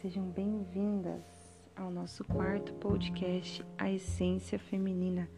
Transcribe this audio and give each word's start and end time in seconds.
sejam 0.00 0.30
bem-vindas 0.30 1.24
ao 1.74 1.90
nosso 1.90 2.22
quarto 2.22 2.72
podcast, 2.74 3.66
A 3.76 3.90
Essência 3.90 4.56
Feminina. 4.56 5.28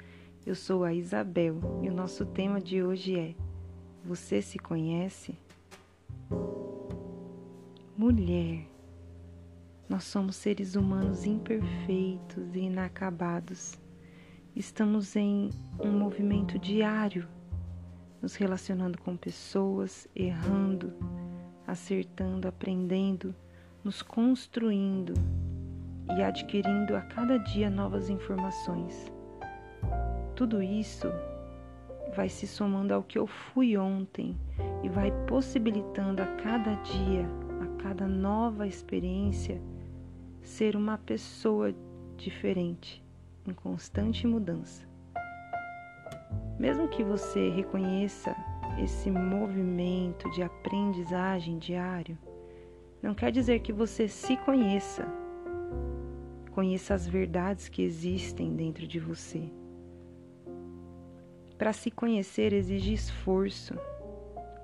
Eu 0.44 0.54
sou 0.54 0.84
a 0.84 0.92
Isabel 0.92 1.58
e 1.82 1.88
o 1.88 1.94
nosso 1.94 2.26
tema 2.26 2.60
de 2.60 2.82
hoje 2.82 3.18
é: 3.18 3.34
Você 4.04 4.42
se 4.42 4.58
conhece? 4.58 5.34
Mulher, 7.96 8.66
nós 9.88 10.04
somos 10.04 10.36
seres 10.36 10.76
humanos 10.76 11.24
imperfeitos 11.24 12.54
e 12.54 12.58
inacabados. 12.58 13.80
Estamos 14.54 15.16
em 15.16 15.48
um 15.82 15.90
movimento 15.90 16.58
diário, 16.58 17.26
nos 18.20 18.34
relacionando 18.34 19.00
com 19.00 19.16
pessoas, 19.16 20.06
errando, 20.14 20.92
acertando, 21.66 22.46
aprendendo 22.46 23.34
nos 23.82 24.02
construindo 24.02 25.14
e 26.16 26.22
adquirindo 26.22 26.96
a 26.96 27.00
cada 27.00 27.38
dia 27.38 27.70
novas 27.70 28.10
informações. 28.10 29.12
Tudo 30.34 30.62
isso 30.62 31.08
vai 32.14 32.28
se 32.28 32.46
somando 32.46 32.92
ao 32.92 33.02
que 33.02 33.18
eu 33.18 33.26
fui 33.26 33.76
ontem 33.76 34.36
e 34.82 34.88
vai 34.88 35.10
possibilitando 35.26 36.22
a 36.22 36.26
cada 36.26 36.74
dia, 36.74 37.26
a 37.62 37.82
cada 37.82 38.06
nova 38.06 38.66
experiência, 38.66 39.60
ser 40.42 40.76
uma 40.76 40.98
pessoa 40.98 41.74
diferente, 42.16 43.04
em 43.46 43.52
constante 43.52 44.26
mudança. 44.26 44.88
Mesmo 46.58 46.88
que 46.88 47.02
você 47.02 47.48
reconheça 47.50 48.34
esse 48.78 49.10
movimento 49.10 50.28
de 50.30 50.42
aprendizagem 50.42 51.58
diário, 51.58 52.18
não 53.02 53.14
quer 53.14 53.32
dizer 53.32 53.60
que 53.60 53.72
você 53.72 54.08
se 54.08 54.36
conheça, 54.38 55.06
conheça 56.52 56.94
as 56.94 57.06
verdades 57.06 57.68
que 57.68 57.82
existem 57.82 58.54
dentro 58.54 58.86
de 58.86 59.00
você. 59.00 59.50
Para 61.56 61.72
se 61.72 61.90
conhecer 61.90 62.52
exige 62.52 62.92
esforço, 62.92 63.74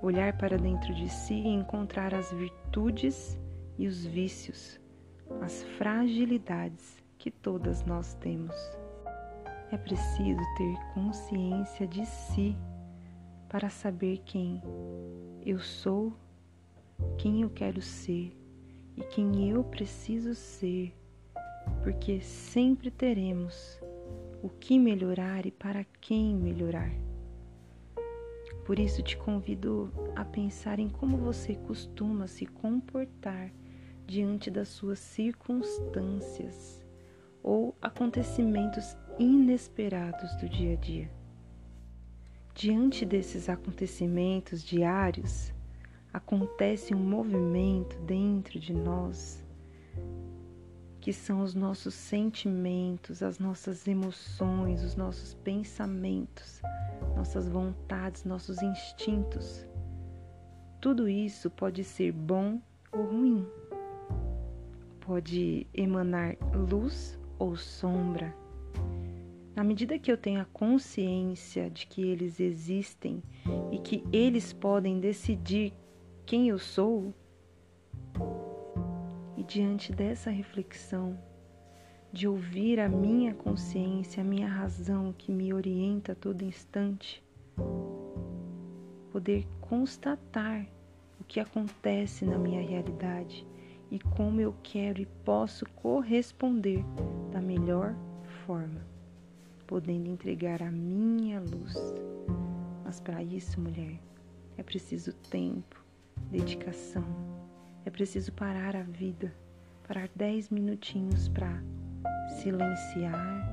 olhar 0.01 0.37
para 0.37 0.57
dentro 0.57 0.93
de 0.93 1.09
si 1.09 1.33
e 1.33 1.47
encontrar 1.47 2.13
as 2.13 2.31
virtudes 2.31 3.37
e 3.77 3.87
os 3.87 4.05
vícios, 4.05 4.79
as 5.41 5.63
fragilidades 5.77 7.03
que 7.17 7.31
todas 7.31 7.83
nós 7.85 8.13
temos. 8.15 8.55
É 9.71 9.77
preciso 9.77 10.41
ter 10.57 10.93
consciência 10.93 11.87
de 11.87 12.05
si 12.05 12.55
para 13.49 13.69
saber 13.69 14.21
quem 14.25 14.61
eu 15.45 15.59
sou 15.59 16.13
quem 17.17 17.41
eu 17.41 17.49
quero 17.49 17.81
ser 17.81 18.35
e 18.95 19.01
quem 19.01 19.49
eu 19.49 19.63
preciso 19.63 20.33
ser, 20.33 20.93
porque 21.83 22.21
sempre 22.21 22.89
teremos 22.89 23.79
o 24.41 24.49
que 24.49 24.79
melhorar 24.79 25.45
e 25.45 25.51
para 25.51 25.83
quem 26.01 26.35
melhorar. 26.35 26.91
Por 28.65 28.79
isso 28.79 29.01
te 29.01 29.15
convido 29.15 29.91
a 30.15 30.25
pensar 30.25 30.77
em 30.79 30.89
como 30.89 31.17
você 31.17 31.55
costuma 31.55 32.27
se 32.27 32.45
comportar 32.45 33.51
diante 34.05 34.51
das 34.51 34.67
suas 34.69 34.99
circunstâncias 34.99 36.85
ou 37.41 37.75
acontecimentos 37.81 38.97
inesperados 39.17 40.35
do 40.35 40.49
dia 40.49 40.73
a 40.73 40.75
dia. 40.75 41.11
Diante 42.53 43.05
desses 43.05 43.47
acontecimentos 43.47 44.63
diários, 44.63 45.53
acontece 46.17 46.93
um 46.93 46.99
movimento 46.99 47.97
dentro 47.99 48.59
de 48.59 48.73
nós, 48.73 49.45
que 50.99 51.13
são 51.13 51.41
os 51.41 51.53
nossos 51.53 51.93
sentimentos, 51.93 53.23
as 53.23 53.39
nossas 53.39 53.87
emoções, 53.87 54.83
os 54.83 54.95
nossos 54.95 55.35
pensamentos, 55.35 56.61
nossas 57.15 57.47
vontades, 57.47 58.25
nossos 58.25 58.61
instintos. 58.61 59.65
Tudo 60.81 61.07
isso 61.07 61.49
pode 61.49 61.83
ser 61.83 62.11
bom 62.11 62.59
ou 62.91 63.05
ruim. 63.05 63.47
Pode 64.99 65.67
emanar 65.73 66.35
luz 66.53 67.17
ou 67.39 67.55
sombra. 67.55 68.35
Na 69.55 69.63
medida 69.63 69.97
que 69.97 70.11
eu 70.11 70.17
tenho 70.17 70.41
a 70.41 70.45
consciência 70.45 71.69
de 71.69 71.87
que 71.87 72.01
eles 72.01 72.39
existem 72.39 73.23
e 73.71 73.79
que 73.79 74.03
eles 74.11 74.51
podem 74.53 74.99
decidir 74.99 75.73
quem 76.27 76.49
eu 76.49 76.59
sou? 76.59 77.13
E 79.37 79.43
diante 79.43 79.93
dessa 79.93 80.29
reflexão, 80.29 81.17
de 82.11 82.27
ouvir 82.27 82.81
a 82.81 82.89
minha 82.89 83.33
consciência, 83.33 84.21
a 84.21 84.25
minha 84.25 84.47
razão 84.47 85.13
que 85.17 85.31
me 85.31 85.53
orienta 85.53 86.11
a 86.11 86.15
todo 86.15 86.41
instante, 86.41 87.23
poder 89.09 89.47
constatar 89.61 90.67
o 91.17 91.23
que 91.23 91.39
acontece 91.39 92.25
na 92.25 92.37
minha 92.37 92.61
realidade 92.61 93.47
e 93.89 93.97
como 93.97 94.41
eu 94.41 94.53
quero 94.61 95.01
e 95.01 95.05
posso 95.23 95.65
corresponder 95.77 96.83
da 97.31 97.39
melhor 97.39 97.95
forma, 98.45 98.85
podendo 99.65 100.09
entregar 100.09 100.61
a 100.61 100.69
minha 100.69 101.39
luz. 101.39 101.73
Mas 102.83 102.99
para 102.99 103.23
isso, 103.23 103.61
mulher, 103.61 103.97
é 104.57 104.63
preciso 104.63 105.13
tempo, 105.13 105.86
dedicação. 106.31 107.05
É 107.85 107.89
preciso 107.89 108.31
parar 108.33 108.75
a 108.75 108.83
vida, 108.83 109.33
parar 109.87 110.09
dez 110.15 110.49
minutinhos 110.49 111.29
para 111.29 111.61
silenciar, 112.41 113.47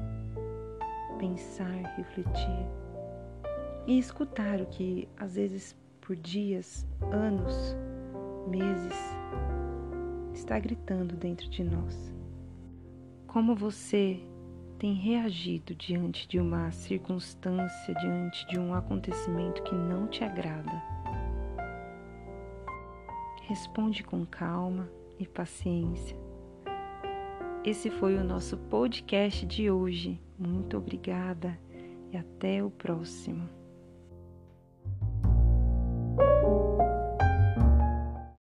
pensar, 1.19 1.95
refletir 1.97 2.67
e 3.87 3.99
escutar 3.99 4.61
o 4.61 4.67
que 4.67 5.09
às 5.17 5.37
vezes 5.37 5.77
por 6.01 6.17
dias, 6.17 6.87
anos, 7.11 7.77
meses 8.49 8.95
está 10.35 10.59
gritando 10.59 11.17
dentro 11.17 11.49
de 11.49 11.65
nós. 11.65 12.13
Como 13.27 13.55
você 13.55 14.21
tem 14.79 14.95
reagido 14.95 15.75
diante 15.75 16.29
de 16.29 16.39
uma 16.39 16.71
circunstância, 16.73 17.95
diante 17.95 18.47
de 18.49 18.59
um 18.59 18.75
acontecimento 18.75 19.63
que 19.63 19.75
não 19.75 20.07
te 20.07 20.23
agrada? 20.23 20.94
Responde 23.47 24.03
com 24.03 24.25
calma 24.25 24.91
e 25.19 25.27
paciência. 25.27 26.17
Esse 27.63 27.91
foi 27.91 28.17
o 28.17 28.25
nosso 28.25 28.57
podcast 28.57 29.45
de 29.45 29.71
hoje. 29.71 30.19
Muito 30.39 30.79
obrigada 30.79 31.59
e 32.11 32.17
até 32.17 32.65
o 32.65 32.71
próximo. 32.71 33.47